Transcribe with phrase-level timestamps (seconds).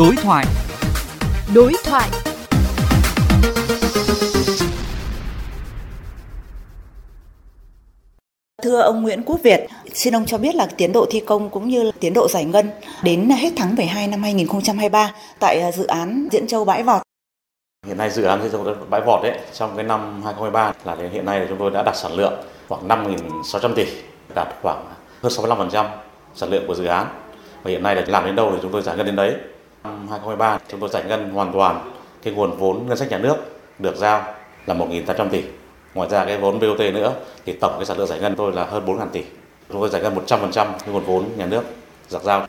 [0.00, 0.44] Đối thoại.
[1.54, 2.08] Đối thoại.
[8.62, 9.60] Thưa ông Nguyễn Quốc Việt,
[9.94, 12.44] xin ông cho biết là tiến độ thi công cũng như là tiến độ giải
[12.44, 12.70] ngân
[13.02, 17.02] đến hết tháng 12 năm 2023 tại dự án Diễn Châu Bãi Vọt.
[17.86, 21.10] Hiện nay dự án Diễn Châu Bãi Vọt ấy, trong cái năm 2023 là đến
[21.12, 23.86] hiện nay chúng tôi đã đạt sản lượng khoảng 5.600 tỷ,
[24.34, 24.84] đạt khoảng
[25.22, 25.86] hơn 65%
[26.34, 27.06] sản lượng của dự án.
[27.62, 29.34] Và hiện nay là làm đến đâu thì chúng tôi giải ngân đến đấy.
[29.84, 31.90] Năm 2023 chúng tôi giải ngân hoàn toàn
[32.22, 33.36] cái nguồn vốn ngân sách nhà nước
[33.78, 34.34] được giao
[34.66, 35.42] là 1.800 tỷ.
[35.94, 37.14] Ngoài ra cái vốn BOT nữa
[37.46, 39.22] thì tổng cái sản lượng giải ngân tôi là hơn 4.000 tỷ.
[39.68, 41.62] Chúng tôi giải ngân 100% cái nguồn vốn nhà nước
[42.12, 42.46] được giao.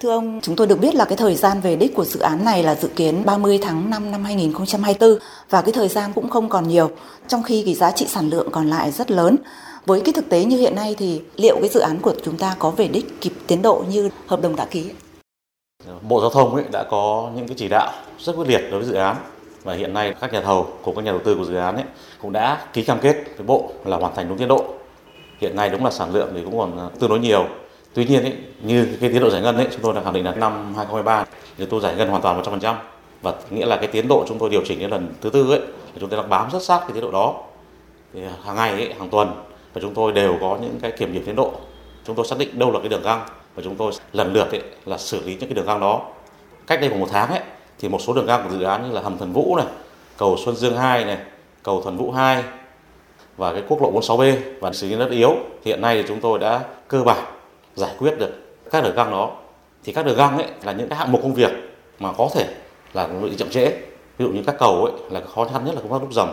[0.00, 2.44] Thưa ông, chúng tôi được biết là cái thời gian về đích của dự án
[2.44, 5.18] này là dự kiến 30 tháng 5 năm 2024
[5.50, 6.90] và cái thời gian cũng không còn nhiều,
[7.28, 9.36] trong khi cái giá trị sản lượng còn lại rất lớn.
[9.86, 12.56] Với cái thực tế như hiện nay thì liệu cái dự án của chúng ta
[12.58, 14.90] có về đích kịp tiến độ như hợp đồng đã ký?
[16.02, 18.88] Bộ Giao thông ấy đã có những cái chỉ đạo rất quyết liệt đối với
[18.88, 19.16] dự án
[19.64, 21.84] và hiện nay các nhà thầu cùng các nhà đầu tư của dự án ấy
[22.22, 24.64] cũng đã ký cam kết với bộ là hoàn thành đúng tiến độ.
[25.40, 27.46] Hiện nay đúng là sản lượng thì cũng còn à, tương đối nhiều.
[27.94, 30.24] Tuy nhiên ấy, như cái tiến độ giải ngân ấy chúng tôi đã khẳng định
[30.24, 31.24] là năm 2023
[31.58, 32.74] thì tôi giải ngân hoàn toàn 100%
[33.22, 35.60] và nghĩa là cái tiến độ chúng tôi điều chỉnh đến lần thứ tư ấy
[35.94, 37.34] thì chúng tôi đang bám rất sát cái tiến độ đó.
[38.14, 39.28] Thì à, hàng ngày ấy, hàng tuần
[39.72, 41.52] và chúng tôi đều có những cái kiểm điểm tiến độ.
[42.04, 43.20] Chúng tôi xác định đâu là cái đường găng
[43.58, 46.02] và chúng tôi lần lượt ấy, là xử lý những cái đường găng đó.
[46.66, 47.40] Cách đây khoảng một tháng ấy
[47.78, 49.66] thì một số đường găng của dự án như là hầm Thần Vũ này,
[50.18, 51.18] cầu Xuân Dương 2 này,
[51.62, 52.42] cầu Thần Vũ 2
[53.36, 56.38] và cái quốc lộ 46B và xử lý đất yếu hiện nay thì chúng tôi
[56.38, 57.24] đã cơ bản
[57.74, 58.30] giải quyết được
[58.70, 59.30] các đường găng đó.
[59.84, 61.50] Thì các đường găng ấy là những cái hạng mục công việc
[61.98, 62.46] mà có thể
[62.94, 63.66] là bị chậm trễ.
[64.18, 66.28] Ví dụ như các cầu ấy là khó khăn nhất là công tác đúc dầm.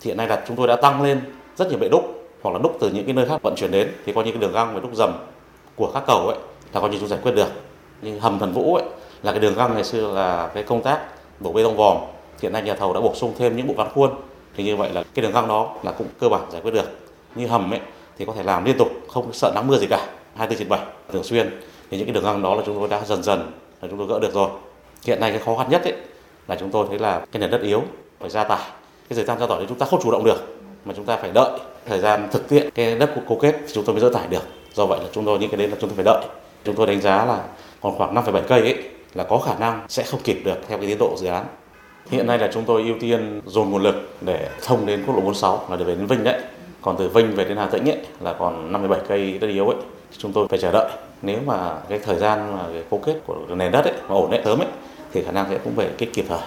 [0.00, 1.20] Thì hiện nay là chúng tôi đã tăng lên
[1.56, 3.92] rất nhiều bệ đúc hoặc là đúc từ những cái nơi khác vận chuyển đến
[4.06, 5.12] thì coi như cái đường găng về đúc dầm
[5.76, 6.38] của các cầu ấy
[6.74, 7.48] là coi như chúng giải quyết được.
[8.02, 8.84] Nhưng hầm Thần Vũ ấy,
[9.22, 11.00] là cái đường găng ngày xưa là cái công tác
[11.40, 11.96] đổ bê tông vòm.
[12.42, 14.10] Hiện nay nhà thầu đã bổ sung thêm những bộ ván khuôn.
[14.56, 16.98] Thì như vậy là cái đường găng đó là cũng cơ bản giải quyết được.
[17.34, 17.80] Như hầm ấy,
[18.18, 20.06] thì có thể làm liên tục, không sợ nắng mưa gì cả.
[20.36, 20.80] 24 trên 7
[21.12, 21.60] thường xuyên.
[21.90, 24.06] Thì những cái đường găng đó là chúng tôi đã dần dần là chúng tôi
[24.06, 24.48] gỡ được rồi.
[25.06, 25.94] Hiện nay cái khó khăn nhất ấy,
[26.48, 27.82] là chúng tôi thấy là cái nền đất yếu,
[28.20, 28.70] phải gia tải.
[29.08, 31.16] Cái thời gian gia tải thì chúng ta không chủ động được, mà chúng ta
[31.16, 31.50] phải đợi.
[31.86, 34.42] Thời gian thực hiện cái đất cố kết thì chúng tôi mới dỡ tải được.
[34.74, 36.24] Do vậy là chúng tôi những cái đấy là chúng tôi phải đợi
[36.64, 37.40] chúng tôi đánh giá là
[37.82, 38.82] còn khoảng 5,7 cây ấy
[39.14, 41.44] là có khả năng sẽ không kịp được theo cái tiến độ dự án.
[42.10, 45.20] Hiện nay là chúng tôi ưu tiên dồn nguồn lực để thông đến quốc lộ
[45.20, 46.40] 46 là để về đến Vinh đấy.
[46.82, 49.76] Còn từ Vinh về đến Hà Tĩnh ấy là còn 57 cây đất yếu ấy
[50.18, 50.90] chúng tôi phải chờ đợi.
[51.22, 54.30] Nếu mà cái thời gian mà cái cố kết của nền đất ấy mà ổn
[54.30, 54.68] định sớm ấy
[55.12, 56.40] thì khả năng sẽ cũng về cái kịp thời.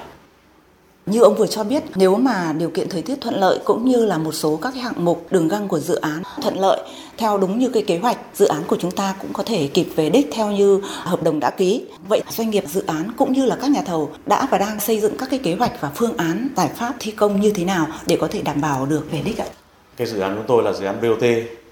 [1.08, 4.06] Như ông vừa cho biết, nếu mà điều kiện thời tiết thuận lợi cũng như
[4.06, 6.80] là một số các hạng mục đường găng của dự án thuận lợi
[7.18, 9.88] theo đúng như cái kế hoạch, dự án của chúng ta cũng có thể kịp
[9.96, 11.84] về đích theo như hợp đồng đã ký.
[12.08, 15.00] Vậy doanh nghiệp dự án cũng như là các nhà thầu đã và đang xây
[15.00, 17.88] dựng các cái kế hoạch và phương án giải pháp thi công như thế nào
[18.08, 19.46] để có thể đảm bảo được về đích ạ?
[19.98, 21.24] Cái dự án của tôi là dự án BOT,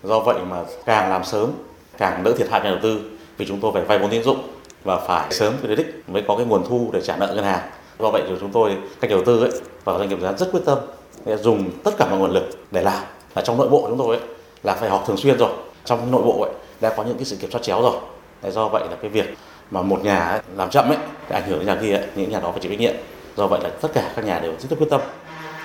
[0.03, 1.51] do vậy mà càng làm sớm
[1.97, 2.99] càng đỡ thiệt hại nhà đầu tư
[3.37, 4.39] vì chúng tôi phải vay vốn tín dụng
[4.83, 7.69] và phải sớm về đích mới có cái nguồn thu để trả nợ ngân hàng
[7.99, 9.51] do vậy thì chúng tôi các nhà đầu tư ấy
[9.83, 10.77] và doanh nghiệp dự án rất quyết tâm
[11.25, 13.03] dùng tất cả mọi nguồn lực để làm.
[13.33, 14.25] Và trong nội bộ chúng tôi ấy,
[14.63, 15.49] là phải họp thường xuyên rồi.
[15.85, 16.51] Trong nội bộ ấy
[16.81, 17.95] đã có những cái sự kiểm soát chéo rồi.
[18.43, 19.37] Để do vậy là cái việc
[19.71, 20.97] mà một nhà ấy, làm chậm ấy
[21.29, 22.93] để ảnh hưởng đến nhà kia ấy, những nhà đó phải chịu trách nhiệm.
[23.37, 25.01] Do vậy là tất cả các nhà đều rất quyết tâm.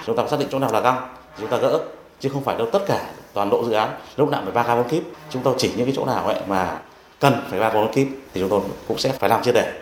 [0.07, 1.09] Chúng ta xác định chỗ nào là găng
[1.41, 1.81] chúng ta gỡ
[2.21, 4.77] chứ không phải đâu tất cả toàn bộ dự án lúc nào phải ba ca
[4.77, 5.03] bốn kíp.
[5.31, 6.79] Chúng tôi chỉ những cái chỗ nào ấy mà
[7.21, 9.73] cần phải ba bốn kíp thì chúng tôi cũng sẽ phải làm chia để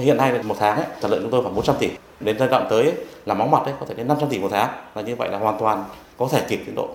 [0.00, 1.90] hiện nay một tháng ấy, sản lượng chúng tôi khoảng 400 tỷ.
[2.20, 2.94] Đến giai đoạn tới ấy,
[3.26, 4.68] là móng mặt ấy, có thể đến 500 tỷ một tháng.
[4.94, 5.84] Là như vậy là hoàn toàn
[6.18, 6.88] có thể kịp tiến độ.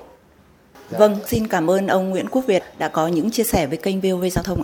[0.89, 4.01] Vâng, xin cảm ơn ông Nguyễn Quốc Việt đã có những chia sẻ với kênh
[4.01, 4.61] VOV Giao thông.